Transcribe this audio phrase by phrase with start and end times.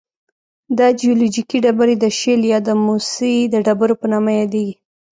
[0.77, 4.75] دا جیولوجیکي ډبرې د شیل یا د موسی د ډبرو په نامه یادیږي.